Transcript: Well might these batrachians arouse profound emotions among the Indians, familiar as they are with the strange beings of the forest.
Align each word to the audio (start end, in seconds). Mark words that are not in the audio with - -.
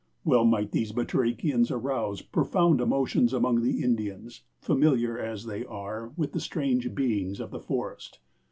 Well 0.25 0.45
might 0.45 0.71
these 0.71 0.91
batrachians 0.93 1.69
arouse 1.69 2.23
profound 2.23 2.81
emotions 2.81 3.33
among 3.33 3.61
the 3.61 3.83
Indians, 3.83 4.41
familiar 4.59 5.19
as 5.19 5.45
they 5.45 5.63
are 5.63 6.11
with 6.17 6.31
the 6.31 6.39
strange 6.39 6.95
beings 6.95 7.39
of 7.39 7.51
the 7.51 7.59
forest. 7.59 8.17